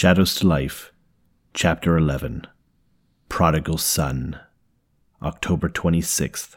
Shadows 0.00 0.34
to 0.36 0.46
Life, 0.46 0.94
Chapter 1.52 1.94
11 1.98 2.46
Prodigal 3.28 3.76
Son, 3.76 4.40
October 5.22 5.68
26th. 5.68 6.56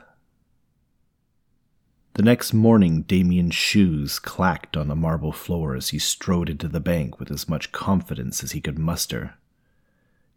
The 2.14 2.24
next 2.24 2.54
morning, 2.54 3.02
Damien's 3.02 3.54
shoes 3.54 4.18
clacked 4.18 4.78
on 4.78 4.88
the 4.88 4.96
marble 4.96 5.34
floor 5.34 5.76
as 5.76 5.90
he 5.90 6.00
strode 6.00 6.50
into 6.50 6.70
the 6.70 6.80
bank 6.80 7.20
with 7.20 7.30
as 7.30 7.50
much 7.50 7.74
confidence 7.74 8.46
as 8.46 8.54
he 8.54 8.62
could 8.62 8.80
muster. 8.80 9.34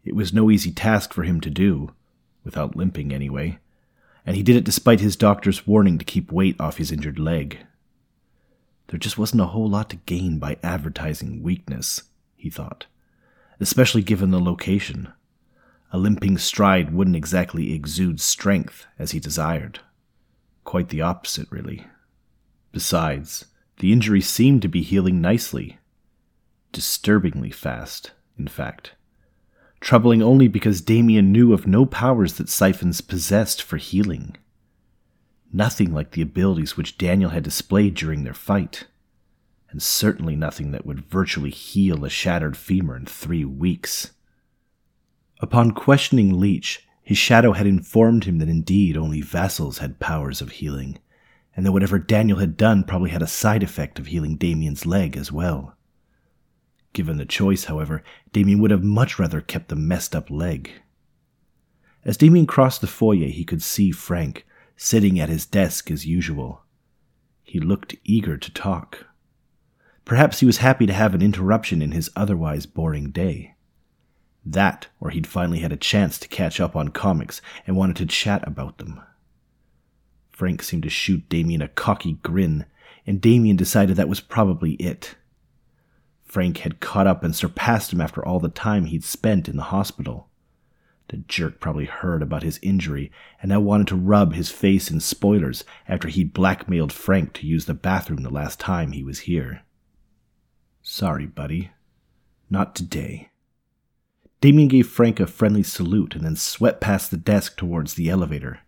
It 0.03 0.13
was 0.13 0.33
no 0.33 0.51
easy 0.51 0.73
task 0.73 1.13
for 1.13 1.23
him 1.23 1.39
to 1.39 1.49
do, 1.49 1.93
without 2.43 2.75
limping 2.75 3.13
anyway, 3.13 3.59
and 4.25 4.35
he 4.35 4.43
did 4.43 4.57
it 4.57 4.65
despite 4.65 4.99
his 4.99 5.15
doctor's 5.15 5.65
warning 5.65 5.97
to 5.97 6.03
keep 6.03 6.29
weight 6.29 6.59
off 6.59 6.75
his 6.75 6.91
injured 6.91 7.19
leg. 7.19 7.59
There 8.87 8.99
just 8.99 9.17
wasn't 9.17 9.43
a 9.43 9.45
whole 9.45 9.69
lot 9.69 9.89
to 9.91 9.95
gain 9.95 10.39
by 10.39 10.57
advertising 10.61 11.41
weakness 11.41 12.03
he 12.35 12.49
thought, 12.49 12.85
especially 13.59 14.01
given 14.01 14.31
the 14.31 14.39
location. 14.39 15.11
A 15.91 15.97
limping 15.97 16.37
stride 16.37 16.93
wouldn't 16.93 17.15
exactly 17.15 17.73
exude 17.73 18.19
strength 18.19 18.85
as 18.99 19.11
he 19.11 19.19
desired. 19.19 19.79
Quite 20.63 20.89
the 20.89 21.01
opposite, 21.01 21.47
really. 21.49 21.87
Besides, 22.71 23.45
the 23.79 23.93
injury 23.93 24.21
seemed 24.21 24.61
to 24.63 24.67
be 24.67 24.81
healing 24.81 25.21
nicely. 25.21 25.79
Disturbingly 26.71 27.51
fast, 27.51 28.11
in 28.37 28.47
fact. 28.47 28.93
Troubling 29.79 30.21
only 30.21 30.47
because 30.47 30.81
Damien 30.81 31.31
knew 31.31 31.53
of 31.53 31.67
no 31.67 31.85
powers 31.85 32.33
that 32.33 32.49
siphons 32.49 32.99
possessed 32.99 33.61
for 33.61 33.77
healing. 33.77 34.35
Nothing 35.53 35.93
like 35.93 36.11
the 36.11 36.21
abilities 36.21 36.75
which 36.75 36.97
Daniel 36.97 37.29
had 37.29 37.43
displayed 37.43 37.95
during 37.95 38.23
their 38.23 38.33
fight 38.33 38.85
and 39.77 39.83
certainly 39.83 40.35
nothing 40.35 40.71
that 40.71 40.87
would 40.87 41.01
virtually 41.01 41.51
heal 41.51 42.03
a 42.03 42.09
shattered 42.09 42.57
femur 42.57 42.95
in 42.97 43.05
three 43.05 43.45
weeks. 43.45 44.13
Upon 45.39 45.69
questioning 45.69 46.39
Leech, 46.39 46.87
his 47.03 47.19
shadow 47.19 47.51
had 47.51 47.67
informed 47.67 48.23
him 48.23 48.39
that 48.39 48.49
indeed 48.49 48.97
only 48.97 49.21
vassals 49.21 49.77
had 49.77 49.99
powers 49.99 50.41
of 50.41 50.53
healing, 50.53 50.97
and 51.55 51.63
that 51.63 51.73
whatever 51.73 51.99
Daniel 51.99 52.39
had 52.39 52.57
done 52.57 52.85
probably 52.85 53.11
had 53.11 53.21
a 53.21 53.27
side 53.27 53.61
effect 53.61 53.99
of 53.99 54.07
healing 54.07 54.35
Damien's 54.35 54.87
leg 54.87 55.15
as 55.15 55.31
well. 55.31 55.77
Given 56.93 57.17
the 57.17 57.25
choice, 57.27 57.65
however, 57.65 58.01
Damien 58.33 58.59
would 58.61 58.71
have 58.71 58.83
much 58.83 59.19
rather 59.19 59.41
kept 59.41 59.67
the 59.67 59.75
messed 59.75 60.15
up 60.15 60.31
leg. 60.31 60.71
As 62.03 62.17
Damien 62.17 62.47
crossed 62.47 62.81
the 62.81 62.87
foyer, 62.87 63.27
he 63.27 63.45
could 63.45 63.61
see 63.61 63.91
Frank, 63.91 64.43
sitting 64.75 65.19
at 65.19 65.29
his 65.29 65.45
desk 65.45 65.91
as 65.91 66.07
usual. 66.07 66.63
He 67.43 67.59
looked 67.59 67.95
eager 68.03 68.39
to 68.39 68.51
talk. 68.51 69.05
Perhaps 70.07 70.39
he 70.39 70.45
was 70.45 70.59
happy 70.59 70.85
to 70.85 70.93
have 70.93 71.13
an 71.13 71.21
interruption 71.21 71.81
in 71.81 71.91
his 71.91 72.09
otherwise 72.15 72.65
boring 72.65 73.11
day. 73.11 73.55
That, 74.45 74.87
or 75.01 75.09
he'd 75.09 75.27
finally 75.27 75.59
had 75.59 75.73
a 75.73 75.77
chance 75.77 76.17
to 76.19 76.29
catch 76.29 76.61
up 76.61 76.77
on 76.77 76.91
comics 76.91 77.41
and 77.67 77.75
wanted 77.75 77.97
to 77.97 78.05
chat 78.05 78.47
about 78.47 78.77
them. 78.77 79.01
Frank 80.31 80.63
seemed 80.63 80.83
to 80.83 80.89
shoot 80.89 81.27
Damien 81.27 81.61
a 81.61 81.67
cocky 81.67 82.13
grin, 82.23 82.65
and 83.05 83.19
Damien 83.19 83.57
decided 83.57 83.97
that 83.97 84.07
was 84.07 84.21
probably 84.21 84.75
it. 84.75 85.15
Frank 86.23 86.59
had 86.59 86.79
caught 86.79 87.05
up 87.05 87.21
and 87.21 87.35
surpassed 87.35 87.91
him 87.91 87.99
after 87.99 88.25
all 88.25 88.39
the 88.39 88.47
time 88.47 88.85
he'd 88.85 89.03
spent 89.03 89.49
in 89.49 89.57
the 89.57 89.63
hospital. 89.63 90.29
The 91.09 91.17
jerk 91.17 91.59
probably 91.59 91.83
heard 91.83 92.21
about 92.21 92.43
his 92.43 92.59
injury 92.61 93.11
and 93.41 93.49
now 93.49 93.59
wanted 93.59 93.87
to 93.87 93.97
rub 93.97 94.35
his 94.35 94.51
face 94.51 94.89
in 94.89 95.01
spoilers 95.01 95.65
after 95.85 96.07
he'd 96.07 96.31
blackmailed 96.31 96.93
Frank 96.93 97.33
to 97.33 97.45
use 97.45 97.65
the 97.65 97.73
bathroom 97.73 98.23
the 98.23 98.29
last 98.29 98.57
time 98.57 98.93
he 98.93 99.03
was 99.03 99.19
here. 99.19 99.63
Sorry, 100.89 101.25
buddy. 101.25 101.71
Not 102.49 102.73
today. 102.73 103.29
Damien 104.39 104.69
gave 104.69 104.87
Frank 104.87 105.19
a 105.19 105.27
friendly 105.27 105.61
salute 105.61 106.15
and 106.15 106.23
then 106.23 106.37
swept 106.37 106.79
past 106.79 107.11
the 107.11 107.17
desk 107.17 107.57
towards 107.57 107.95
the 107.95 108.09
elevator. 108.09 108.61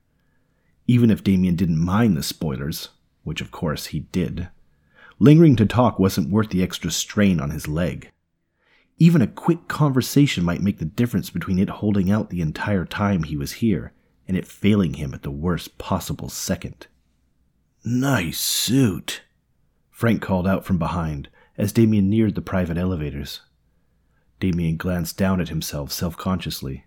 Even 0.85 1.11
if 1.11 1.23
Damien 1.23 1.55
didn't 1.55 1.79
mind 1.79 2.17
the 2.17 2.21
spoilers, 2.21 2.89
which 3.23 3.39
of 3.39 3.51
course 3.51 3.87
he 3.87 4.01
did, 4.01 4.49
lingering 5.17 5.55
to 5.55 5.65
talk 5.65 5.97
wasn't 5.97 6.29
worth 6.29 6.49
the 6.49 6.61
extra 6.61 6.91
strain 6.91 7.39
on 7.39 7.51
his 7.51 7.69
leg. 7.69 8.11
Even 8.97 9.21
a 9.21 9.25
quick 9.25 9.69
conversation 9.69 10.43
might 10.43 10.61
make 10.61 10.79
the 10.79 10.85
difference 10.85 11.29
between 11.29 11.57
it 11.57 11.69
holding 11.69 12.11
out 12.11 12.29
the 12.29 12.41
entire 12.41 12.83
time 12.83 13.23
he 13.23 13.37
was 13.37 13.53
here 13.53 13.93
and 14.27 14.35
it 14.35 14.45
failing 14.45 14.95
him 14.95 15.13
at 15.13 15.23
the 15.23 15.31
worst 15.31 15.77
possible 15.77 16.27
second. 16.27 16.87
Nice 17.85 18.41
suit, 18.41 19.21
Frank 19.89 20.21
called 20.21 20.45
out 20.45 20.65
from 20.65 20.77
behind, 20.77 21.29
as 21.59 21.73
Damien 21.73 22.09
neared 22.09 22.35
the 22.35 22.41
private 22.41 22.77
elevators. 22.77 23.41
Damien 24.39 24.77
glanced 24.77 25.17
down 25.17 25.41
at 25.41 25.49
himself 25.49 25.91
self 25.91 26.15
consciously. 26.15 26.85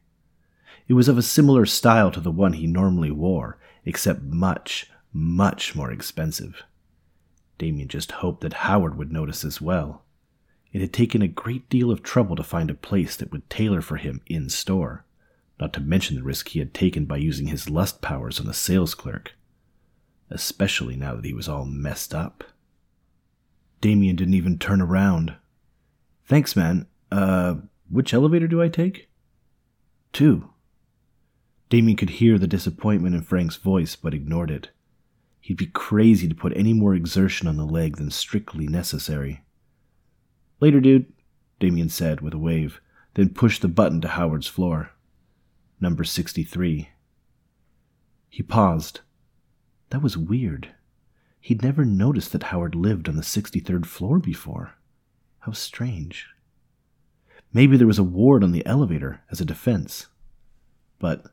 It 0.89 0.95
was 0.95 1.09
of 1.09 1.19
a 1.19 1.23
similar 1.23 1.67
style 1.67 2.11
to 2.11 2.21
the 2.21 2.31
one 2.31 2.55
he 2.55 2.67
normally 2.67 3.11
wore, 3.11 3.59
except 3.85 4.23
much, 4.23 4.91
much 5.13 5.75
more 5.77 5.93
expensive. 5.93 6.63
Damien 7.59 7.87
just 7.87 8.13
hoped 8.13 8.41
that 8.41 8.55
Howard 8.65 8.97
would 8.97 9.13
notice 9.13 9.45
as 9.45 9.61
well. 9.61 10.05
It 10.73 10.81
had 10.81 10.93
taken 10.95 11.21
a 11.21 11.29
great 11.29 11.69
deal 11.69 11.91
of 11.91 12.03
trouble 12.03 12.35
to 12.37 12.43
find 12.43 12.71
a 12.71 12.75
place 12.75 13.15
that 13.17 13.31
would 13.31 13.51
tailor 13.51 13.83
for 13.83 13.99
him 13.99 14.23
in 14.27 14.49
store, 14.49 15.05
not 15.61 15.75
to 15.75 15.81
mention 15.81 16.17
the 16.17 16.23
risk 16.23 16.49
he 16.49 16.61
had 16.61 16.73
taken 16.73 17.05
by 17.05 17.19
using 17.19 17.49
his 17.49 17.69
lust 17.69 18.01
powers 18.01 18.41
on 18.41 18.47
the 18.47 18.55
sales 18.55 18.95
clerk, 18.95 19.35
especially 20.31 20.97
now 20.97 21.15
that 21.15 21.27
he 21.27 21.35
was 21.35 21.47
all 21.47 21.67
messed 21.67 22.15
up. 22.15 22.43
Damien 23.83 24.15
didn't 24.17 24.35
even 24.35 24.59
turn 24.59 24.81
around. 24.81 25.35
Thanks, 26.25 26.57
man. 26.57 26.87
Uh, 27.11 27.57
which 27.91 28.15
elevator 28.15 28.47
do 28.47 28.63
I 28.63 28.69
take? 28.69 29.11
Two. 30.13 30.49
Damien 31.69 31.97
could 31.97 32.11
hear 32.11 32.39
the 32.39 32.47
disappointment 32.47 33.15
in 33.15 33.23
Frank's 33.23 33.57
voice, 33.57 33.97
but 33.97 34.15
ignored 34.15 34.51
it. 34.51 34.71
He'd 35.41 35.57
be 35.57 35.67
crazy 35.67 36.29
to 36.29 36.35
put 36.35 36.57
any 36.57 36.73
more 36.73 36.95
exertion 36.95 37.49
on 37.49 37.57
the 37.57 37.67
leg 37.67 37.97
than 37.97 38.11
strictly 38.11 38.69
necessary. 38.69 39.43
Later, 40.61 40.81
dude, 40.81 41.13
Damien 41.59 41.89
said 41.89 42.21
with 42.21 42.35
a 42.35 42.39
wave, 42.39 42.81
then 43.15 43.31
pushed 43.31 43.63
the 43.63 43.69
button 43.69 44.01
to 44.03 44.09
Howard's 44.09 44.47
floor. 44.47 44.93
Number 45.81 46.05
63. 46.05 46.89
He 48.29 48.43
paused. 48.45 49.01
That 49.91 50.03
was 50.03 50.17
weird. 50.17 50.73
He'd 51.43 51.61
never 51.61 51.85
noticed 51.85 52.31
that 52.33 52.45
Howard 52.45 52.77
lived 52.77 53.09
on 53.09 53.17
the 53.17 53.23
63rd 53.23 53.85
floor 53.85 54.21
before. 54.21 54.75
How 55.41 55.51
strange. 55.51 56.29
Maybe 57.53 57.77
there 57.77 57.89
was 57.89 57.99
a 57.99 58.05
ward 58.05 58.45
on 58.45 58.53
the 58.53 58.65
elevator 58.65 59.23
as 59.29 59.41
a 59.41 59.45
defense. 59.45 60.07
But 61.01 61.27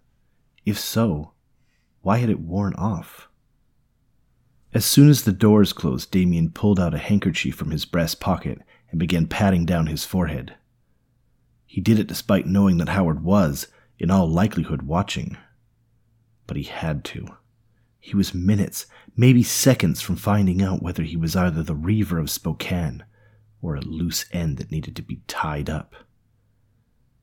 if 0.65 0.79
so, 0.79 1.33
why 2.01 2.17
had 2.17 2.31
it 2.31 2.39
worn 2.39 2.73
off? 2.73 3.29
As 4.73 4.83
soon 4.83 5.09
as 5.09 5.23
the 5.23 5.31
doors 5.31 5.73
closed, 5.73 6.09
Damien 6.09 6.49
pulled 6.49 6.79
out 6.79 6.95
a 6.95 6.97
handkerchief 6.97 7.53
from 7.53 7.69
his 7.69 7.85
breast 7.85 8.19
pocket 8.19 8.63
and 8.89 8.99
began 8.99 9.27
patting 9.27 9.63
down 9.63 9.85
his 9.85 10.05
forehead. 10.05 10.55
He 11.67 11.81
did 11.81 11.99
it 11.99 12.07
despite 12.07 12.47
knowing 12.47 12.77
that 12.77 12.89
Howard 12.89 13.23
was, 13.23 13.67
in 13.99 14.09
all 14.09 14.27
likelihood, 14.27 14.81
watching. 14.81 15.37
But 16.47 16.57
he 16.57 16.63
had 16.63 17.03
to. 17.05 17.27
He 17.99 18.15
was 18.15 18.33
minutes, 18.33 18.85
maybe 19.15 19.43
seconds 19.43 20.01
from 20.01 20.15
finding 20.15 20.61
out 20.61 20.81
whether 20.81 21.03
he 21.03 21.17
was 21.17 21.35
either 21.35 21.61
the 21.61 21.75
Reaver 21.75 22.17
of 22.17 22.29
Spokane 22.29 23.03
or 23.61 23.75
a 23.75 23.81
loose 23.81 24.25
end 24.31 24.57
that 24.57 24.71
needed 24.71 24.95
to 24.95 25.01
be 25.01 25.21
tied 25.27 25.69
up. 25.69 25.95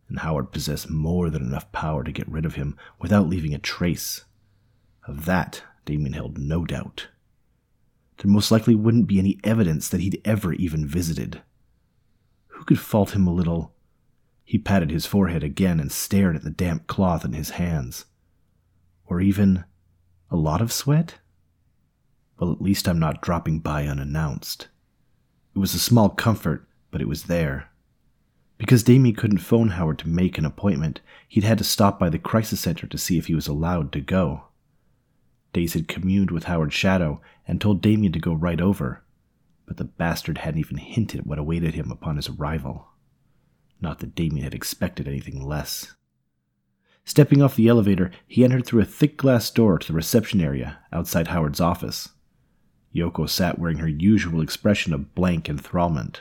And 0.08 0.20
Howard 0.20 0.52
possessed 0.52 0.90
more 0.90 1.30
than 1.30 1.42
enough 1.42 1.72
power 1.72 2.04
to 2.04 2.12
get 2.12 2.28
rid 2.28 2.44
of 2.44 2.54
him 2.54 2.76
without 3.00 3.28
leaving 3.28 3.54
a 3.54 3.58
trace. 3.58 4.24
Of 5.06 5.24
that, 5.24 5.62
Damien 5.84 6.12
held 6.12 6.38
no 6.38 6.64
doubt. 6.64 7.08
There 8.18 8.30
most 8.30 8.50
likely 8.50 8.74
wouldn't 8.74 9.08
be 9.08 9.18
any 9.18 9.38
evidence 9.44 9.88
that 9.88 10.00
he'd 10.00 10.20
ever 10.24 10.52
even 10.52 10.86
visited. 10.86 11.42
Who 12.48 12.64
could 12.64 12.78
fault 12.78 13.14
him 13.14 13.26
a 13.26 13.32
little? 13.32 13.74
He 14.44 14.58
patted 14.58 14.90
his 14.90 15.06
forehead 15.06 15.42
again 15.42 15.80
and 15.80 15.90
stared 15.90 16.36
at 16.36 16.44
the 16.44 16.50
damp 16.50 16.86
cloth 16.86 17.24
in 17.24 17.32
his 17.32 17.50
hands. 17.50 18.06
Or 19.04 19.20
even 19.20 19.64
a 20.30 20.36
lot 20.36 20.60
of 20.60 20.72
sweat? 20.72 21.16
Well, 22.38 22.52
at 22.52 22.60
least 22.60 22.88
I'm 22.88 22.98
not 22.98 23.22
dropping 23.22 23.60
by 23.60 23.86
unannounced. 23.86 24.68
It 25.54 25.58
was 25.58 25.74
a 25.74 25.78
small 25.78 26.10
comfort, 26.10 26.68
but 26.90 27.00
it 27.00 27.08
was 27.08 27.24
there. 27.24 27.70
Because 28.58 28.82
Damien 28.82 29.14
couldn't 29.14 29.38
phone 29.38 29.70
Howard 29.70 29.98
to 30.00 30.08
make 30.08 30.38
an 30.38 30.44
appointment, 30.44 31.00
he'd 31.28 31.44
had 31.44 31.58
to 31.58 31.64
stop 31.64 31.98
by 31.98 32.08
the 32.08 32.18
crisis 32.18 32.60
center 32.60 32.86
to 32.86 32.98
see 32.98 33.18
if 33.18 33.26
he 33.26 33.34
was 33.34 33.46
allowed 33.46 33.92
to 33.92 34.00
go. 34.00 34.44
Days 35.52 35.74
had 35.74 35.88
communed 35.88 36.30
with 36.30 36.44
Howard's 36.44 36.74
shadow 36.74 37.20
and 37.46 37.60
told 37.60 37.82
Damien 37.82 38.12
to 38.12 38.18
go 38.18 38.34
right 38.34 38.60
over, 38.60 39.02
but 39.66 39.78
the 39.78 39.84
bastard 39.84 40.38
hadn't 40.38 40.60
even 40.60 40.76
hinted 40.76 41.26
what 41.26 41.38
awaited 41.38 41.74
him 41.74 41.90
upon 41.90 42.16
his 42.16 42.28
arrival. 42.28 42.88
Not 43.80 43.98
that 44.00 44.14
Damien 44.14 44.44
had 44.44 44.54
expected 44.54 45.08
anything 45.08 45.42
less. 45.42 45.95
Stepping 47.06 47.40
off 47.40 47.54
the 47.54 47.68
elevator, 47.68 48.10
he 48.26 48.42
entered 48.42 48.66
through 48.66 48.82
a 48.82 48.84
thick 48.84 49.16
glass 49.16 49.48
door 49.52 49.78
to 49.78 49.86
the 49.86 49.92
reception 49.94 50.40
area 50.40 50.80
outside 50.92 51.28
Howard's 51.28 51.60
office. 51.60 52.08
Yoko 52.92 53.28
sat 53.28 53.60
wearing 53.60 53.78
her 53.78 53.88
usual 53.88 54.40
expression 54.42 54.92
of 54.92 55.14
blank 55.14 55.44
enthrallment. 55.44 56.16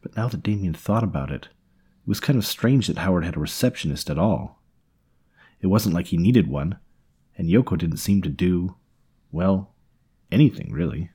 But 0.00 0.16
now 0.16 0.28
that 0.28 0.42
Damien 0.42 0.72
thought 0.72 1.04
about 1.04 1.30
it, 1.30 1.48
it 2.02 2.08
was 2.08 2.20
kind 2.20 2.38
of 2.38 2.46
strange 2.46 2.86
that 2.86 2.96
Howard 2.96 3.26
had 3.26 3.36
a 3.36 3.40
receptionist 3.40 4.08
at 4.08 4.18
all. 4.18 4.62
It 5.60 5.66
wasn't 5.66 5.94
like 5.94 6.06
he 6.06 6.16
needed 6.16 6.48
one, 6.48 6.78
and 7.36 7.50
Yoko 7.50 7.76
didn't 7.76 7.98
seem 7.98 8.22
to 8.22 8.30
do, 8.30 8.76
well, 9.30 9.74
anything 10.32 10.72
really. 10.72 11.10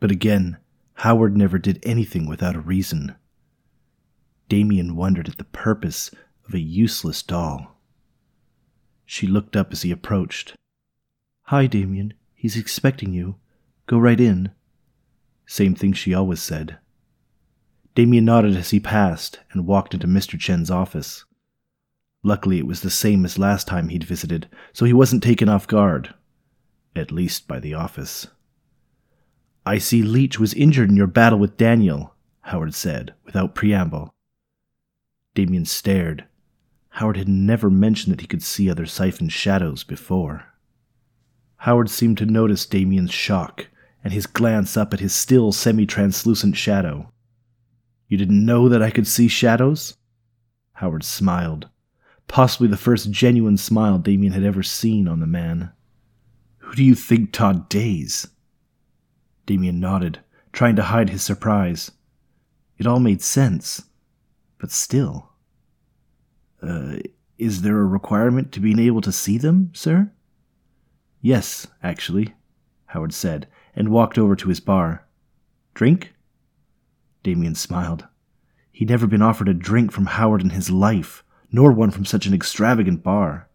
But 0.00 0.10
again, 0.10 0.58
Howard 0.94 1.34
never 1.34 1.58
did 1.58 1.80
anything 1.82 2.28
without 2.28 2.56
a 2.56 2.60
reason. 2.60 3.14
Damien 4.50 4.96
wondered 4.96 5.30
at 5.30 5.38
the 5.38 5.44
purpose 5.44 6.10
of 6.46 6.54
a 6.54 6.60
useless 6.60 7.22
doll. 7.22 7.76
She 9.04 9.26
looked 9.26 9.56
up 9.56 9.72
as 9.72 9.82
he 9.82 9.90
approached. 9.90 10.54
Hi, 11.44 11.66
Damien. 11.66 12.14
He's 12.34 12.56
expecting 12.56 13.12
you. 13.12 13.36
Go 13.86 13.98
right 13.98 14.20
in. 14.20 14.50
Same 15.46 15.74
thing 15.74 15.92
she 15.92 16.12
always 16.12 16.42
said. 16.42 16.78
Damien 17.94 18.24
nodded 18.24 18.56
as 18.56 18.70
he 18.70 18.80
passed 18.80 19.40
and 19.52 19.66
walked 19.66 19.94
into 19.94 20.06
Mr. 20.06 20.38
Chen's 20.38 20.70
office. 20.70 21.24
Luckily, 22.22 22.58
it 22.58 22.66
was 22.66 22.80
the 22.80 22.90
same 22.90 23.24
as 23.24 23.38
last 23.38 23.68
time 23.68 23.88
he'd 23.88 24.04
visited, 24.04 24.48
so 24.72 24.84
he 24.84 24.92
wasn't 24.92 25.22
taken 25.22 25.48
off 25.48 25.66
guard. 25.68 26.12
At 26.94 27.12
least 27.12 27.46
by 27.46 27.60
the 27.60 27.74
office. 27.74 28.26
I 29.64 29.78
see 29.78 30.02
Leech 30.02 30.38
was 30.38 30.54
injured 30.54 30.90
in 30.90 30.96
your 30.96 31.06
battle 31.06 31.38
with 31.38 31.56
Daniel, 31.56 32.14
Howard 32.42 32.74
said, 32.74 33.14
without 33.24 33.54
preamble. 33.54 34.14
Damien 35.34 35.64
stared. 35.64 36.24
Howard 36.96 37.18
had 37.18 37.28
never 37.28 37.68
mentioned 37.68 38.10
that 38.14 38.22
he 38.22 38.26
could 38.26 38.42
see 38.42 38.70
other 38.70 38.86
siphon 38.86 39.28
shadows 39.28 39.84
before. 39.84 40.46
Howard 41.58 41.90
seemed 41.90 42.16
to 42.16 42.24
notice 42.24 42.64
Damien's 42.64 43.12
shock 43.12 43.66
and 44.02 44.14
his 44.14 44.26
glance 44.26 44.78
up 44.78 44.94
at 44.94 45.00
his 45.00 45.14
still 45.14 45.52
semi 45.52 45.84
translucent 45.84 46.56
shadow. 46.56 47.12
You 48.08 48.16
didn't 48.16 48.46
know 48.46 48.70
that 48.70 48.80
I 48.80 48.90
could 48.90 49.06
see 49.06 49.28
shadows? 49.28 49.98
Howard 50.72 51.04
smiled, 51.04 51.68
possibly 52.28 52.66
the 52.66 52.78
first 52.78 53.10
genuine 53.10 53.58
smile 53.58 53.98
Damien 53.98 54.32
had 54.32 54.44
ever 54.44 54.62
seen 54.62 55.06
on 55.06 55.20
the 55.20 55.26
man. 55.26 55.72
Who 56.60 56.74
do 56.74 56.82
you 56.82 56.94
think 56.94 57.30
taught 57.30 57.68
Days? 57.68 58.26
Damien 59.44 59.80
nodded, 59.80 60.20
trying 60.50 60.76
to 60.76 60.84
hide 60.84 61.10
his 61.10 61.22
surprise. 61.22 61.90
It 62.78 62.86
all 62.86 63.00
made 63.00 63.20
sense, 63.20 63.82
but 64.58 64.70
still. 64.70 65.35
Uh, 66.62 66.96
is 67.38 67.62
there 67.62 67.80
a 67.80 67.84
requirement 67.84 68.52
to 68.52 68.60
being 68.60 68.78
able 68.78 69.00
to 69.02 69.12
see 69.12 69.38
them, 69.38 69.70
sir? 69.74 70.10
Yes, 71.20 71.66
actually, 71.82 72.34
Howard 72.86 73.12
said, 73.12 73.46
and 73.74 73.90
walked 73.90 74.18
over 74.18 74.36
to 74.36 74.48
his 74.48 74.60
bar. 74.60 75.06
Drink? 75.74 76.14
Damien 77.22 77.54
smiled. 77.54 78.06
He'd 78.72 78.88
never 78.88 79.06
been 79.06 79.22
offered 79.22 79.48
a 79.48 79.54
drink 79.54 79.92
from 79.92 80.06
Howard 80.06 80.42
in 80.42 80.50
his 80.50 80.70
life, 80.70 81.24
nor 81.50 81.72
one 81.72 81.90
from 81.90 82.04
such 82.04 82.26
an 82.26 82.34
extravagant 82.34 83.02
bar. 83.02 83.48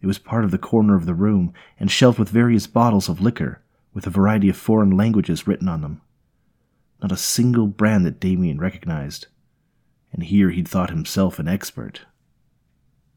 It 0.00 0.06
was 0.06 0.18
part 0.18 0.44
of 0.44 0.50
the 0.50 0.58
corner 0.58 0.94
of 0.94 1.06
the 1.06 1.14
room, 1.14 1.52
and 1.78 1.90
shelved 1.90 2.18
with 2.18 2.28
various 2.28 2.66
bottles 2.66 3.08
of 3.08 3.20
liquor, 3.20 3.62
with 3.94 4.06
a 4.06 4.10
variety 4.10 4.48
of 4.48 4.56
foreign 4.56 4.90
languages 4.90 5.46
written 5.46 5.68
on 5.68 5.80
them. 5.80 6.02
Not 7.00 7.12
a 7.12 7.16
single 7.16 7.66
brand 7.66 8.04
that 8.04 8.20
Damien 8.20 8.58
recognized, 8.58 9.26
and 10.12 10.22
here 10.22 10.50
he'd 10.50 10.68
thought 10.68 10.90
himself 10.90 11.38
an 11.38 11.48
expert. 11.48 12.02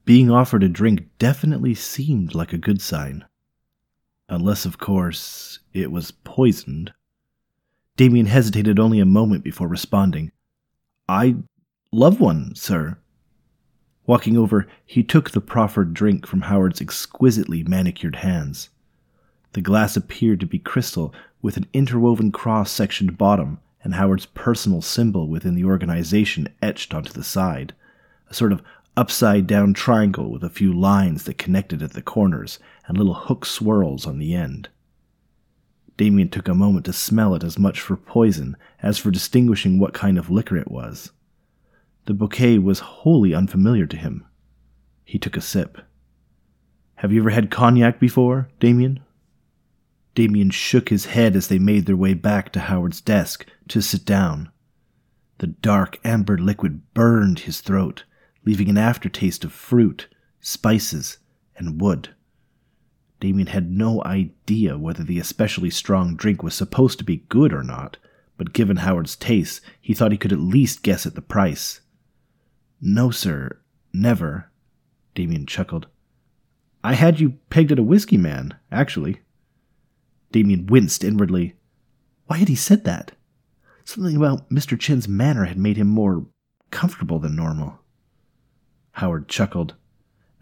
Being 0.09 0.31
offered 0.31 0.63
a 0.63 0.69
drink 0.69 1.07
definitely 1.19 1.75
seemed 1.75 2.33
like 2.33 2.51
a 2.51 2.57
good 2.57 2.81
sign. 2.81 3.25
Unless, 4.27 4.65
of 4.65 4.79
course, 4.79 5.59
it 5.71 5.91
was 5.91 6.09
poisoned. 6.09 6.91
Damien 7.95 8.25
hesitated 8.25 8.79
only 8.79 8.99
a 8.99 9.05
moment 9.05 9.43
before 9.43 9.67
responding. 9.67 10.31
I 11.07 11.35
love 11.91 12.19
one, 12.19 12.55
sir. 12.55 12.97
Walking 14.07 14.35
over, 14.35 14.65
he 14.83 15.03
took 15.03 15.29
the 15.29 15.41
proffered 15.41 15.93
drink 15.93 16.25
from 16.25 16.41
Howard's 16.41 16.81
exquisitely 16.81 17.63
manicured 17.63 18.15
hands. 18.15 18.69
The 19.53 19.61
glass 19.61 19.95
appeared 19.95 20.39
to 20.39 20.47
be 20.47 20.57
crystal, 20.57 21.13
with 21.43 21.55
an 21.55 21.67
interwoven 21.71 22.31
cross 22.31 22.71
sectioned 22.71 23.15
bottom 23.19 23.59
and 23.83 23.93
Howard's 23.93 24.25
personal 24.25 24.81
symbol 24.81 25.27
within 25.27 25.53
the 25.53 25.65
organization 25.65 26.49
etched 26.63 26.95
onto 26.95 27.13
the 27.13 27.23
side, 27.23 27.75
a 28.27 28.33
sort 28.33 28.51
of 28.51 28.63
upside 28.99 29.47
down 29.47 29.73
triangle 29.73 30.29
with 30.29 30.43
a 30.43 30.49
few 30.49 30.73
lines 30.73 31.23
that 31.23 31.37
connected 31.37 31.81
at 31.81 31.93
the 31.93 32.01
corners 32.01 32.59
and 32.85 32.97
little 32.97 33.13
hook 33.13 33.45
swirls 33.45 34.05
on 34.05 34.19
the 34.19 34.35
end. 34.35 34.67
Damien 35.95 36.27
took 36.27 36.49
a 36.49 36.53
moment 36.53 36.85
to 36.85 36.91
smell 36.91 37.33
it 37.33 37.41
as 37.41 37.57
much 37.57 37.79
for 37.79 37.95
poison 37.95 38.57
as 38.83 38.97
for 38.97 39.09
distinguishing 39.09 39.79
what 39.79 39.93
kind 39.93 40.17
of 40.17 40.29
liquor 40.29 40.57
it 40.57 40.69
was. 40.69 41.11
The 42.07 42.13
bouquet 42.13 42.57
was 42.57 42.79
wholly 42.79 43.33
unfamiliar 43.33 43.85
to 43.85 43.95
him. 43.95 44.25
He 45.05 45.17
took 45.17 45.37
a 45.37 45.41
sip. 45.41 45.77
Have 46.95 47.13
you 47.13 47.21
ever 47.21 47.29
had 47.29 47.49
cognac 47.49 48.01
before, 48.01 48.49
Damien? 48.59 48.99
Damien 50.13 50.49
shook 50.49 50.89
his 50.89 51.05
head 51.05 51.37
as 51.37 51.47
they 51.47 51.57
made 51.57 51.85
their 51.85 51.95
way 51.95 52.15
back 52.15 52.51
to 52.51 52.59
Howard's 52.59 52.99
desk 52.99 53.45
to 53.69 53.81
sit 53.81 54.03
down. 54.03 54.49
The 55.37 55.47
dark 55.47 55.99
amber 56.03 56.37
liquid 56.37 56.93
burned 56.93 57.39
his 57.39 57.61
throat, 57.61 58.03
leaving 58.49 58.67
an 58.67 58.79
aftertaste 58.79 59.43
of 59.43 59.53
fruit, 59.53 60.07
spices, 60.41 61.19
and 61.55 61.79
wood. 61.79 62.09
Damien 63.19 63.45
had 63.45 63.69
no 63.69 64.03
idea 64.03 64.75
whether 64.75 65.03
the 65.03 65.19
especially 65.19 65.69
strong 65.69 66.15
drink 66.15 66.41
was 66.41 66.55
supposed 66.55 66.97
to 66.97 67.03
be 67.03 67.27
good 67.29 67.53
or 67.53 67.61
not, 67.61 67.97
but 68.37 68.51
given 68.51 68.77
Howard's 68.77 69.15
taste, 69.15 69.61
he 69.79 69.93
thought 69.93 70.11
he 70.11 70.17
could 70.17 70.33
at 70.33 70.39
least 70.39 70.81
guess 70.81 71.05
at 71.05 71.13
the 71.13 71.21
price. 71.21 71.81
No, 72.81 73.11
sir, 73.11 73.59
never, 73.93 74.49
Damien 75.13 75.45
chuckled. 75.45 75.85
I 76.83 76.95
had 76.95 77.19
you 77.19 77.37
pegged 77.51 77.71
at 77.71 77.77
a 77.77 77.83
whiskey 77.83 78.17
man, 78.17 78.55
actually. 78.71 79.19
Damien 80.31 80.65
winced 80.65 81.03
inwardly. 81.03 81.53
Why 82.25 82.37
had 82.37 82.47
he 82.47 82.55
said 82.55 82.83
that? 82.85 83.11
Something 83.85 84.15
about 84.15 84.49
Mr. 84.49 84.79
Chen's 84.79 85.07
manner 85.07 85.45
had 85.45 85.59
made 85.59 85.77
him 85.77 85.87
more 85.87 86.25
comfortable 86.71 87.19
than 87.19 87.35
normal. 87.35 87.79
Howard 88.99 89.29
chuckled. 89.29 89.75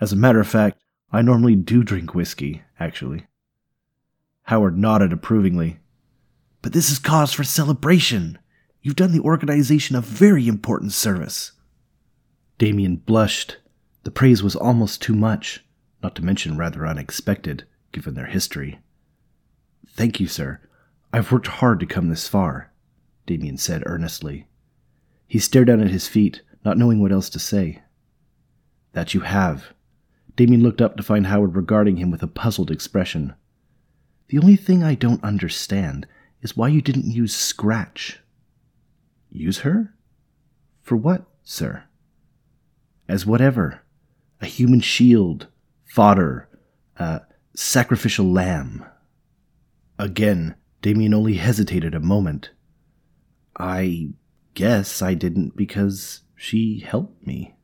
As 0.02 0.12
a 0.12 0.16
matter 0.16 0.40
of 0.40 0.48
fact, 0.48 0.82
I 1.12 1.22
normally 1.22 1.56
do 1.56 1.84
drink 1.84 2.16
whiskey, 2.16 2.64
actually. 2.80 3.28
Howard 4.44 4.76
nodded 4.76 5.14
approvingly. 5.14 5.78
But 6.64 6.74
this 6.74 6.90
is 6.90 6.98
cause 6.98 7.32
for 7.32 7.44
celebration. 7.44 8.40
You've 8.82 8.96
done 8.96 9.12
the 9.12 9.20
organization 9.20 9.96
a 9.96 10.02
very 10.02 10.48
important 10.48 10.94
service. 10.94 11.52
Damien 12.58 12.96
blushed. 12.96 13.58
The 14.04 14.10
praise 14.10 14.42
was 14.42 14.56
almost 14.56 15.04
too 15.04 15.14
much, 15.14 15.64
not 16.02 16.16
to 16.16 16.26
mention 16.26 16.58
rather 16.58 16.88
unexpected, 16.88 17.66
given 17.92 18.16
their 18.16 18.26
history. 18.26 18.80
Thank 19.88 20.20
you, 20.20 20.28
sir. 20.28 20.62
I've 21.14 21.32
worked 21.32 21.48
hard 21.48 21.80
to 21.82 21.86
come 21.86 22.10
this 22.10 22.28
far, 22.28 22.72
Damien 23.28 23.58
said 23.58 23.84
earnestly. 23.86 24.48
He 25.28 25.38
stared 25.38 25.68
down 25.68 25.82
at 25.82 25.92
his 25.92 26.08
feet, 26.08 26.42
not 26.66 26.80
knowing 26.80 27.00
what 27.00 27.12
else 27.12 27.30
to 27.30 27.40
say. 27.40 27.84
That 28.98 29.14
you 29.14 29.20
have. 29.20 29.76
Damien 30.36 30.64
looked 30.64 30.82
up 30.82 30.98
to 30.98 31.04
find 31.04 31.28
Howard 31.28 31.56
regarding 31.56 31.98
him 31.98 32.10
with 32.10 32.24
a 32.24 32.28
puzzled 32.28 32.72
expression. 32.72 33.36
The 34.30 34.40
only 34.40 34.56
thing 34.56 34.84
I 34.84 34.96
don't 34.96 35.24
understand 35.24 36.08
is 36.42 36.58
why 36.58 36.70
you 36.70 36.82
didn't 36.82 37.06
use 37.06 37.36
Scratch. 37.36 38.22
Use 39.30 39.60
her? 39.60 39.94
For 40.82 40.96
what, 40.96 41.28
sir? 41.44 41.84
As 43.08 43.24
whatever. 43.24 43.84
A 44.42 44.48
human 44.48 44.80
shield, 44.80 45.46
fodder, 45.86 46.50
a 46.96 47.22
sacrificial 47.56 48.26
lamb. 48.26 48.84
Again, 50.00 50.56
Damien 50.82 51.14
only 51.14 51.36
hesitated 51.36 51.94
a 51.94 52.00
moment. 52.00 52.50
I 53.60 54.14
guess 54.56 55.04
I 55.04 55.14
didn't 55.14 55.56
because 55.56 56.22
she 56.36 56.80
helped 56.80 57.28
me. 57.28 57.57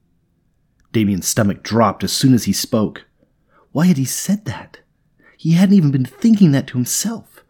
Damien's 0.93 1.27
stomach 1.27 1.63
dropped 1.63 2.03
as 2.03 2.13
soon 2.13 2.33
as 2.33 2.45
he 2.45 2.53
spoke. 2.53 3.05
Why 3.71 3.87
had 3.87 3.97
he 3.97 4.05
said 4.05 4.45
that? 4.45 4.79
He 5.35 5.53
hadn't 5.53 5.75
even 5.75 5.91
been 5.91 6.05
thinking 6.05 6.51
that 6.51 6.67
to 6.67 6.77
himself. 6.77 7.43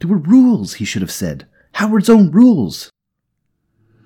There 0.00 0.08
were 0.08 0.16
rules, 0.16 0.74
he 0.74 0.84
should 0.84 1.02
have 1.02 1.10
said. 1.10 1.46
Howard's 1.72 2.08
own 2.08 2.30
rules. 2.30 2.90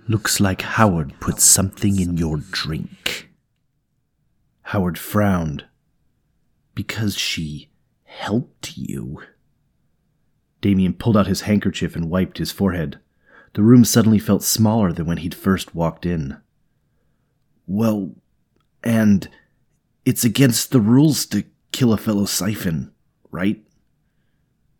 Looks 0.09 0.41
like 0.41 0.63
Howard 0.63 1.13
put 1.21 1.39
something 1.39 2.01
in 2.01 2.17
your 2.17 2.39
drink. 2.39 3.31
Howard 4.63 4.99
frowned. 4.99 5.67
Because 6.75 7.17
she 7.17 7.69
helped 8.05 8.79
you. 8.79 9.23
Damien 10.63 10.95
pulled 10.95 11.17
out 11.17 11.27
his 11.27 11.43
handkerchief 11.43 11.95
and 11.95 12.09
wiped 12.09 12.39
his 12.39 12.51
forehead. 12.51 12.99
The 13.53 13.63
room 13.63 13.85
suddenly 13.85 14.19
felt 14.19 14.43
smaller 14.43 14.93
than 14.93 15.05
when 15.07 15.19
he'd 15.19 15.35
first 15.35 15.75
walked 15.75 16.07
in. 16.07 16.39
Well, 17.67 18.15
and 18.83 19.29
it's 20.05 20.25
against 20.25 20.71
the 20.71 20.81
rules 20.81 21.27
to 21.27 21.45
kill 21.73 21.93
a 21.93 21.97
fellow 21.97 22.25
siphon, 22.25 22.93
right? 23.31 23.63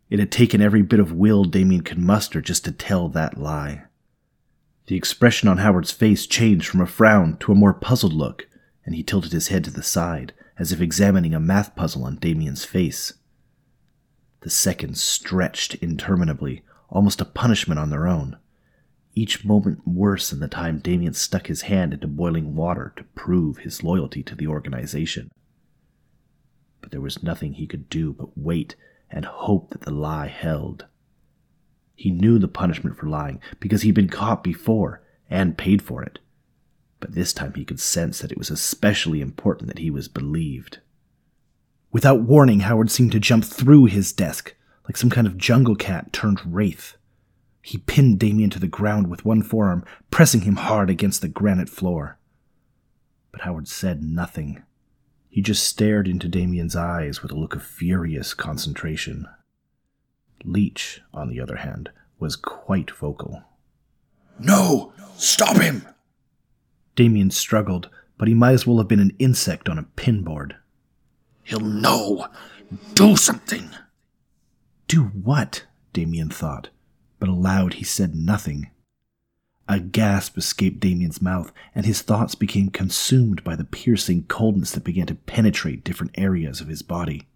It 0.09 0.19
had 0.19 0.31
taken 0.31 0.61
every 0.61 0.81
bit 0.81 0.99
of 0.99 1.11
will 1.11 1.45
Damien 1.45 1.81
could 1.81 1.99
muster 1.99 2.41
just 2.41 2.65
to 2.65 2.71
tell 2.71 3.09
that 3.09 3.37
lie. 3.37 3.83
The 4.87 4.95
expression 4.95 5.47
on 5.47 5.59
Howard's 5.59 5.91
face 5.91 6.25
changed 6.25 6.67
from 6.67 6.81
a 6.81 6.87
frown 6.87 7.37
to 7.37 7.51
a 7.51 7.55
more 7.55 7.73
puzzled 7.73 8.13
look, 8.13 8.47
and 8.85 8.95
he 8.95 9.03
tilted 9.03 9.31
his 9.31 9.49
head 9.49 9.63
to 9.65 9.71
the 9.71 9.83
side, 9.83 10.33
as 10.57 10.71
if 10.71 10.81
examining 10.81 11.35
a 11.35 11.39
math 11.39 11.75
puzzle 11.75 12.03
on 12.05 12.15
Damien's 12.15 12.65
face. 12.65 13.13
The 14.41 14.49
seconds 14.49 15.03
stretched 15.03 15.75
interminably, 15.75 16.63
almost 16.89 17.21
a 17.21 17.25
punishment 17.25 17.79
on 17.79 17.91
their 17.91 18.07
own, 18.07 18.37
each 19.19 19.43
moment 19.43 19.85
worse 19.85 20.29
than 20.29 20.39
the 20.39 20.47
time 20.47 20.79
Damien 20.79 21.13
stuck 21.13 21.47
his 21.47 21.63
hand 21.63 21.93
into 21.93 22.07
boiling 22.07 22.55
water 22.55 22.93
to 22.95 23.03
prove 23.15 23.57
his 23.59 23.83
loyalty 23.83 24.23
to 24.23 24.35
the 24.35 24.47
organization. 24.47 25.29
But 26.79 26.91
there 26.91 27.01
was 27.01 27.21
nothing 27.21 27.53
he 27.53 27.67
could 27.67 27.89
do 27.89 28.13
but 28.13 28.37
wait 28.37 28.75
and 29.11 29.25
hope 29.25 29.71
that 29.71 29.81
the 29.81 29.91
lie 29.91 30.27
held. 30.27 30.85
He 31.95 32.11
knew 32.11 32.39
the 32.39 32.47
punishment 32.47 32.97
for 32.97 33.07
lying 33.07 33.41
because 33.59 33.81
he'd 33.81 33.95
been 33.95 34.07
caught 34.07 34.41
before 34.41 35.03
and 35.29 35.57
paid 35.57 35.81
for 35.81 36.01
it. 36.01 36.19
But 37.01 37.13
this 37.13 37.33
time 37.33 37.53
he 37.55 37.65
could 37.65 37.79
sense 37.79 38.19
that 38.19 38.31
it 38.31 38.37
was 38.37 38.49
especially 38.49 39.19
important 39.19 39.67
that 39.67 39.79
he 39.79 39.89
was 39.89 40.07
believed. 40.07 40.79
Without 41.91 42.21
warning, 42.21 42.61
Howard 42.61 42.89
seemed 42.89 43.11
to 43.11 43.19
jump 43.19 43.43
through 43.43 43.85
his 43.85 44.13
desk, 44.13 44.55
like 44.85 44.95
some 44.95 45.09
kind 45.09 45.27
of 45.27 45.37
jungle 45.37 45.75
cat 45.75 46.13
turned 46.13 46.39
wraith. 46.45 46.95
He 47.61 47.77
pinned 47.77 48.19
Damien 48.19 48.49
to 48.51 48.59
the 48.59 48.67
ground 48.67 49.07
with 49.07 49.25
one 49.25 49.41
forearm, 49.41 49.83
pressing 50.11 50.41
him 50.41 50.55
hard 50.55 50.89
against 50.89 51.21
the 51.21 51.27
granite 51.27 51.69
floor. 51.69 52.17
But 53.31 53.41
Howard 53.41 53.67
said 53.67 54.03
nothing. 54.03 54.63
He 55.29 55.41
just 55.41 55.63
stared 55.63 56.07
into 56.07 56.27
Damien's 56.27 56.75
eyes 56.75 57.21
with 57.21 57.31
a 57.31 57.37
look 57.37 57.55
of 57.55 57.63
furious 57.63 58.33
concentration. 58.33 59.27
Leech, 60.43 61.01
on 61.13 61.29
the 61.29 61.39
other 61.39 61.57
hand, 61.57 61.91
was 62.17 62.35
quite 62.35 62.91
vocal. 62.91 63.43
No! 64.39 64.93
Stop 65.15 65.57
him! 65.57 65.85
Damien 66.95 67.29
struggled, 67.29 67.89
but 68.17 68.27
he 68.27 68.33
might 68.33 68.53
as 68.53 68.65
well 68.65 68.77
have 68.77 68.87
been 68.87 68.99
an 68.99 69.15
insect 69.19 69.69
on 69.69 69.77
a 69.77 69.83
pinboard. 69.83 70.55
He'll 71.43 71.59
know! 71.59 72.27
Do 72.93 73.15
something! 73.15 73.69
Do 74.87 75.03
what? 75.03 75.65
Damien 75.93 76.29
thought, 76.29 76.69
but 77.19 77.29
aloud 77.29 77.75
he 77.75 77.83
said 77.83 78.15
nothing. 78.15 78.69
A 79.67 79.79
gasp 79.79 80.37
escaped 80.37 80.79
Damien's 80.79 81.21
mouth, 81.21 81.51
and 81.75 81.85
his 81.85 82.01
thoughts 82.01 82.33
became 82.33 82.69
consumed 82.69 83.43
by 83.43 83.55
the 83.55 83.63
piercing 83.63 84.23
coldness 84.23 84.71
that 84.71 84.83
began 84.83 85.05
to 85.07 85.15
penetrate 85.15 85.83
different 85.83 86.15
areas 86.17 86.59
of 86.59 86.67
his 86.67 86.81
body. 86.81 87.27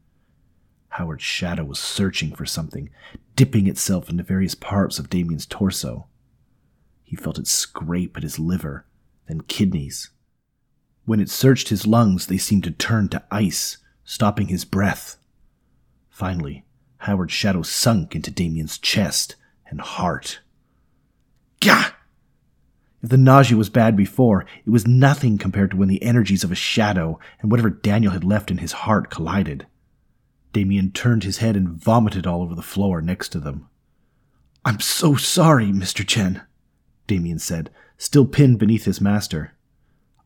Howard's 0.90 1.24
shadow 1.24 1.64
was 1.64 1.80
searching 1.80 2.36
for 2.36 2.46
something, 2.46 2.90
dipping 3.36 3.68
itself 3.68 4.10
into 4.10 4.24
various 4.24 4.56
parts 4.56 4.98
of 4.98 5.10
Damien's 5.10 5.46
torso. 5.46 6.08
He 7.04 7.16
felt 7.16 7.38
it 7.38 7.48
scrape 7.48 8.18
at 8.18 8.24
his 8.24 8.40
liver, 8.40 8.86
then 9.28 9.42
kidneys. 9.42 10.10
When 11.06 11.20
it 11.20 11.30
searched 11.30 11.70
his 11.70 11.86
lungs, 11.86 12.28
they 12.28 12.38
seemed 12.38 12.64
to 12.64 12.72
turn 12.72 13.10
to 13.10 13.24
ice, 13.30 13.78
stopping 14.04 14.48
his 14.48 14.66
breath. 14.66 15.18
Finally, 16.10 16.66
Howard's 16.98 17.34
shadow 17.34 17.62
sunk 17.62 18.16
into 18.16 18.32
Damien's 18.32 18.78
chest 18.78 19.36
and 19.74 19.82
heart. 19.82 20.40
Gah! 21.60 21.96
If 23.02 23.10
the 23.10 23.18
nausea 23.18 23.58
was 23.58 23.70
bad 23.70 23.98
before, 23.98 24.46
it 24.64 24.70
was 24.70 24.86
nothing 24.86 25.40
compared 25.40 25.72
to 25.72 25.78
when 25.78 25.90
the 25.90 26.04
energies 26.04 26.44
of 26.44 26.52
a 26.52 26.56
shadow 26.56 27.20
and 27.42 27.50
whatever 27.50 27.72
Daniel 27.72 28.14
had 28.14 28.24
left 28.24 28.52
in 28.52 28.60
his 28.60 28.72
heart 28.72 29.10
collided. 29.10 29.66
Damien 30.54 30.92
turned 30.92 31.24
his 31.24 31.40
head 31.40 31.56
and 31.58 31.70
vomited 31.70 32.28
all 32.28 32.44
over 32.44 32.54
the 32.54 32.62
floor 32.62 33.02
next 33.02 33.30
to 33.30 33.40
them. 33.40 33.68
I'm 34.64 34.80
so 34.80 35.16
sorry, 35.16 35.72
Mr. 35.72 36.08
Chen, 36.08 36.44
Damien 37.08 37.40
said, 37.40 37.72
still 37.98 38.28
pinned 38.28 38.60
beneath 38.60 38.86
his 38.86 39.02
master. 39.02 39.54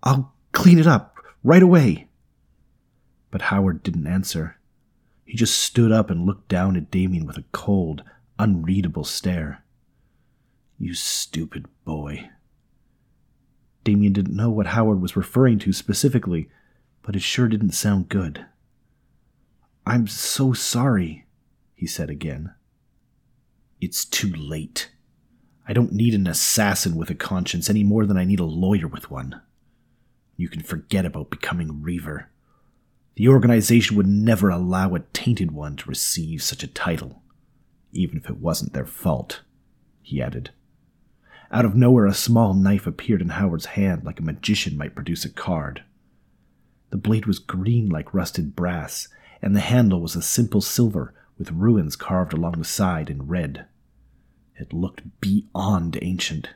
I'll 0.03 0.33
clean 0.51 0.77
it 0.77 0.87
up 0.87 1.15
right 1.41 1.63
away. 1.63 2.09
But 3.31 3.43
Howard 3.43 3.81
didn't 3.81 4.07
answer. 4.07 4.57
He 5.23 5.37
just 5.37 5.57
stood 5.57 5.93
up 5.93 6.09
and 6.09 6.25
looked 6.25 6.49
down 6.49 6.75
at 6.75 6.91
Damien 6.91 7.25
with 7.25 7.37
a 7.37 7.45
cold, 7.53 8.03
unreadable 8.39 9.03
stare. 9.03 9.63
You 10.77 10.93
stupid 10.93 11.65
boy. 11.85 12.29
Damien 13.83 14.13
didn't 14.13 14.35
know 14.35 14.49
what 14.49 14.67
Howard 14.67 15.01
was 15.01 15.15
referring 15.15 15.59
to 15.59 15.73
specifically, 15.73 16.49
but 17.01 17.15
it 17.15 17.21
sure 17.21 17.47
didn't 17.47 17.71
sound 17.71 18.09
good. 18.09 18.45
I'm 19.85 20.07
so 20.07 20.51
sorry, 20.53 21.25
he 21.73 21.87
said 21.87 22.09
again. 22.09 22.53
It's 23.79 24.03
too 24.03 24.29
late. 24.29 24.91
I 25.67 25.73
don't 25.73 25.93
need 25.93 26.13
an 26.13 26.27
assassin 26.27 26.95
with 26.95 27.09
a 27.09 27.15
conscience 27.15 27.69
any 27.69 27.83
more 27.83 28.05
than 28.05 28.17
I 28.17 28.25
need 28.25 28.39
a 28.39 28.45
lawyer 28.45 28.87
with 28.87 29.09
one. 29.09 29.41
You 30.35 30.49
can 30.49 30.61
forget 30.61 31.05
about 31.05 31.29
becoming 31.29 31.81
Reaver. 31.81 32.29
The 33.15 33.29
organization 33.29 33.97
would 33.97 34.07
never 34.07 34.49
allow 34.49 34.93
a 34.93 34.99
tainted 34.99 35.51
one 35.51 35.75
to 35.77 35.89
receive 35.89 36.43
such 36.43 36.61
a 36.63 36.67
title, 36.67 37.21
even 37.91 38.17
if 38.17 38.29
it 38.29 38.37
wasn't 38.37 38.73
their 38.73 38.85
fault, 38.85 39.41
he 40.01 40.21
added. 40.21 40.51
Out 41.51 41.65
of 41.65 41.75
nowhere, 41.75 42.05
a 42.05 42.13
small 42.13 42.53
knife 42.53 42.85
appeared 42.85 43.21
in 43.21 43.29
Howard's 43.29 43.67
hand 43.67 44.03
like 44.03 44.19
a 44.19 44.23
magician 44.23 44.77
might 44.77 44.95
produce 44.95 45.23
a 45.23 45.29
card. 45.29 45.83
The 46.89 46.97
blade 46.97 47.25
was 47.25 47.39
green 47.39 47.89
like 47.89 48.13
rusted 48.13 48.55
brass, 48.55 49.07
and 49.41 49.55
the 49.55 49.61
handle 49.61 50.01
was 50.01 50.15
a 50.15 50.21
simple 50.21 50.61
silver 50.61 51.13
with 51.37 51.51
runes 51.51 51.95
carved 51.95 52.33
along 52.33 52.53
the 52.53 52.65
side 52.65 53.09
in 53.09 53.27
red. 53.27 53.65
It 54.55 54.73
looked 54.73 55.03
beyond 55.21 55.97
ancient. 56.01 56.49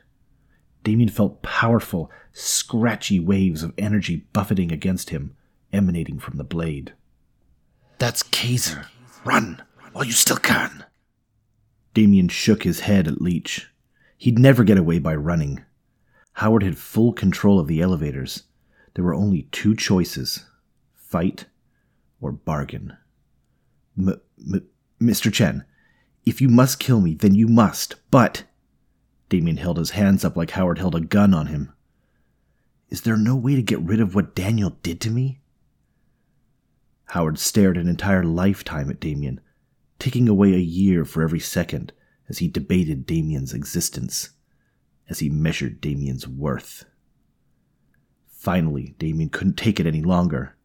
Damien 0.82 1.08
felt 1.08 1.42
powerful, 1.42 2.10
scratchy 2.32 3.20
waves 3.20 3.62
of 3.62 3.72
energy 3.78 4.26
buffeting 4.32 4.72
against 4.72 5.10
him, 5.10 5.36
emanating 5.72 6.18
from 6.18 6.36
the 6.36 6.44
blade. 6.44 6.92
That's 7.98 8.24
Kaiser. 8.24 8.86
Run 9.24 9.62
while 9.92 10.04
you 10.04 10.12
still 10.12 10.38
can. 10.38 10.84
Damien 11.94 12.28
shook 12.28 12.62
his 12.62 12.80
head 12.80 13.06
at 13.06 13.20
Leech. 13.20 13.70
He'd 14.16 14.38
never 14.38 14.64
get 14.64 14.78
away 14.78 14.98
by 14.98 15.14
running. 15.14 15.64
Howard 16.34 16.62
had 16.62 16.78
full 16.78 17.12
control 17.12 17.58
of 17.58 17.66
the 17.66 17.80
elevators. 17.80 18.44
There 18.94 19.04
were 19.04 19.14
only 19.14 19.48
two 19.52 19.74
choices 19.74 20.46
fight 20.94 21.46
or 22.20 22.32
bargain. 22.32 22.96
M- 23.98 24.20
M- 24.38 24.66
Mr. 25.00 25.30
Chen, 25.32 25.64
if 26.24 26.40
you 26.40 26.48
must 26.48 26.78
kill 26.78 27.00
me, 27.00 27.14
then 27.14 27.34
you 27.34 27.48
must, 27.48 27.96
but. 28.10 28.44
Damien 29.28 29.56
held 29.56 29.78
his 29.78 29.90
hands 29.90 30.24
up 30.24 30.36
like 30.36 30.52
Howard 30.52 30.78
held 30.78 30.94
a 30.94 31.00
gun 31.00 31.34
on 31.34 31.46
him. 31.46 31.72
Is 32.88 33.02
there 33.02 33.16
no 33.16 33.34
way 33.34 33.56
to 33.56 33.62
get 33.62 33.80
rid 33.80 34.00
of 34.00 34.14
what 34.14 34.34
Daniel 34.34 34.76
did 34.82 35.00
to 35.02 35.10
me? 35.10 35.40
Howard 37.06 37.38
stared 37.38 37.76
an 37.76 37.88
entire 37.88 38.24
lifetime 38.24 38.88
at 38.88 39.00
Damien, 39.00 39.40
taking 40.02 40.28
away 40.28 40.52
a 40.52 40.58
year 40.58 41.04
for 41.04 41.22
every 41.22 41.38
second 41.38 41.92
as 42.28 42.38
he 42.38 42.48
debated 42.48 43.06
Damien's 43.06 43.54
existence, 43.54 44.30
as 45.08 45.20
he 45.20 45.28
measured 45.28 45.80
Damien's 45.80 46.26
worth. 46.26 46.84
Finally, 48.26 48.96
Damien 48.98 49.28
couldn't 49.28 49.56
take 49.56 49.78
it 49.78 49.86
any 49.86 50.02
longer. 50.02 50.56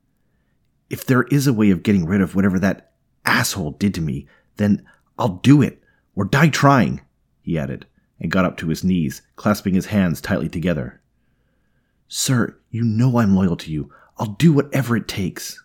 If 0.89 1.05
there 1.05 1.21
is 1.25 1.45
a 1.45 1.53
way 1.53 1.69
of 1.69 1.83
getting 1.83 2.07
rid 2.07 2.19
of 2.19 2.33
whatever 2.33 2.57
that 2.57 2.93
asshole 3.27 3.73
did 3.73 3.93
to 3.93 4.01
me, 4.01 4.27
then 4.55 4.83
I'll 5.19 5.37
do 5.43 5.61
it, 5.61 5.83
or 6.15 6.25
die 6.25 6.49
trying, 6.49 7.01
he 7.43 7.59
added, 7.59 7.85
and 8.19 8.31
got 8.31 8.45
up 8.45 8.57
to 8.57 8.69
his 8.69 8.83
knees, 8.83 9.21
clasping 9.35 9.75
his 9.75 9.85
hands 9.85 10.19
tightly 10.19 10.49
together. 10.49 10.99
Sir, 12.07 12.57
you 12.71 12.83
know 12.83 13.19
I'm 13.19 13.35
loyal 13.35 13.57
to 13.57 13.71
you. 13.71 13.93
I'll 14.17 14.25
do 14.25 14.51
whatever 14.51 14.97
it 14.97 15.07
takes. 15.07 15.63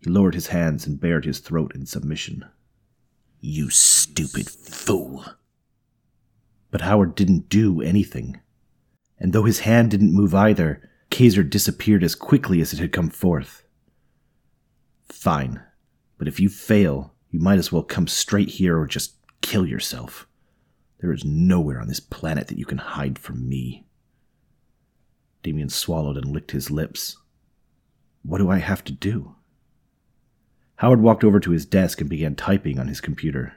He 0.00 0.10
lowered 0.10 0.34
his 0.34 0.48
hands 0.48 0.86
and 0.86 1.00
bared 1.00 1.24
his 1.24 1.38
throat 1.38 1.74
in 1.74 1.86
submission. 1.86 2.44
You 3.40 3.70
stupid 3.70 4.48
fool. 4.48 5.24
But 6.70 6.82
Howard 6.82 7.14
didn't 7.14 7.48
do 7.48 7.80
anything. 7.80 8.40
And 9.18 9.32
though 9.32 9.44
his 9.44 9.60
hand 9.60 9.90
didn't 9.90 10.14
move 10.14 10.34
either, 10.34 10.88
Kaiser 11.10 11.42
disappeared 11.42 12.02
as 12.04 12.14
quickly 12.14 12.60
as 12.60 12.72
it 12.72 12.78
had 12.78 12.92
come 12.92 13.10
forth. 13.10 13.64
Fine, 15.08 15.62
but 16.18 16.28
if 16.28 16.38
you 16.38 16.48
fail, 16.48 17.14
you 17.30 17.40
might 17.40 17.58
as 17.58 17.72
well 17.72 17.82
come 17.82 18.06
straight 18.06 18.50
here 18.50 18.78
or 18.78 18.86
just 18.86 19.14
kill 19.40 19.66
yourself. 19.66 20.26
There 21.00 21.12
is 21.12 21.24
nowhere 21.24 21.80
on 21.80 21.88
this 21.88 22.00
planet 22.00 22.48
that 22.48 22.58
you 22.58 22.66
can 22.66 22.78
hide 22.78 23.18
from 23.18 23.48
me. 23.48 23.86
Damien 25.42 25.68
swallowed 25.68 26.16
and 26.16 26.26
licked 26.26 26.50
his 26.50 26.70
lips. 26.70 27.16
What 28.22 28.38
do 28.38 28.50
I 28.50 28.58
have 28.58 28.84
to 28.84 28.92
do? 28.92 29.36
Howard 30.78 31.00
walked 31.00 31.24
over 31.24 31.40
to 31.40 31.50
his 31.50 31.66
desk 31.66 32.00
and 32.00 32.08
began 32.08 32.36
typing 32.36 32.78
on 32.78 32.86
his 32.86 33.00
computer. 33.00 33.54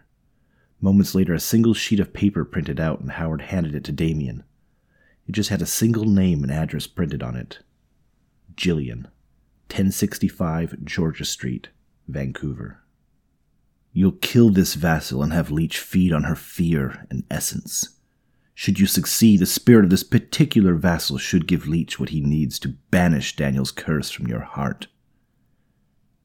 Moments 0.80 1.14
later, 1.14 1.36
a 1.36 1.40
single 1.40 1.76
sheet 1.76 2.00
of 2.00 2.14
paper 2.14 2.44
printed 2.44 2.80
out, 2.80 3.00
and 3.00 3.12
Howard 3.12 3.42
handed 3.42 3.76
it 3.76 3.84
to 3.84 3.92
Damien. 3.92 4.44
It 5.28 5.34
just 5.34 5.52
had 5.52 5.62
a 5.62 5.68
single 5.68 6.06
name 6.06 6.42
and 6.42 6.52
address 6.52 6.88
printed 6.88 7.22
on 7.22 7.36
it 7.36 7.60
Jillian, 8.56 9.04
1065 9.70 10.84
Georgia 10.84 11.24
Street, 11.24 11.70
Vancouver. 12.08 12.80
You'll 13.94 14.14
kill 14.14 14.50
this 14.50 14.74
vassal 14.74 15.22
and 15.22 15.32
have 15.32 15.52
Leech 15.52 15.78
feed 15.78 16.12
on 16.12 16.24
her 16.24 16.36
fear 16.36 17.06
and 17.12 17.24
essence. 17.30 18.00
Should 18.56 18.80
you 18.80 18.88
succeed, 18.88 19.42
the 19.42 19.46
spirit 19.46 19.84
of 19.84 19.92
this 19.92 20.04
particular 20.04 20.74
vassal 20.74 21.20
should 21.20 21.48
give 21.48 21.68
Leech 21.68 22.00
what 22.00 22.10
he 22.10 22.20
needs 22.20 22.58
to 22.60 22.70
banish 22.90 23.36
Daniel's 23.36 23.72
curse 23.72 24.10
from 24.10 24.28
your 24.28 24.42
heart. 24.42 24.88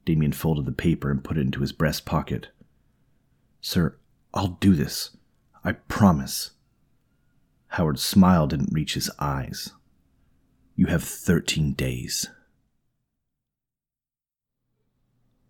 Damien 0.06 0.32
folded 0.32 0.64
the 0.64 0.72
paper 0.72 1.10
and 1.10 1.22
put 1.22 1.36
it 1.36 1.42
into 1.42 1.60
his 1.60 1.72
breast 1.72 2.06
pocket. 2.06 2.48
Sir, 3.60 3.98
I'll 4.32 4.56
do 4.60 4.74
this. 4.74 5.16
I 5.64 5.72
promise. 5.72 6.52
Howard's 7.68 8.02
smile 8.02 8.46
didn't 8.46 8.72
reach 8.72 8.94
his 8.94 9.10
eyes. 9.18 9.72
You 10.76 10.86
have 10.86 11.02
13 11.02 11.72
days. 11.72 12.28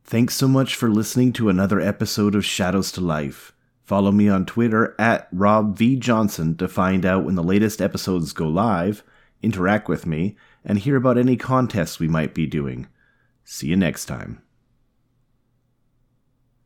Thanks 0.03 0.35
so 0.35 0.49
much 0.49 0.75
for 0.75 0.89
listening 0.89 1.33
to 1.35 1.49
another 1.49 1.81
episode 1.81 2.35
of 2.35 2.45
Shadows 2.45 2.91
to 2.93 3.01
Life. 3.01 3.53
Follow 3.83 4.11
me 4.11 4.29
on 4.29 4.47
Twitter 4.47 4.95
at 4.99 5.29
Rob 5.33 5.77
V. 5.77 5.97
Johnson 5.97 6.57
to 6.57 6.67
find 6.67 7.05
out 7.05 7.25
when 7.25 7.35
the 7.35 7.43
latest 7.43 7.83
episodes 7.83 8.33
go 8.33 8.49
live, 8.49 9.03
interact 9.43 9.89
with 9.89 10.07
me, 10.07 10.37
and 10.65 10.79
hear 10.79 10.97
about 10.97 11.19
any 11.19 11.37
contests 11.37 12.01
we 12.01 12.09
might 12.09 12.35
be 12.35 12.47
doing. 12.47 12.87
See 13.45 13.67
you 13.67 13.77
next 13.77 14.07
time. 14.07 14.43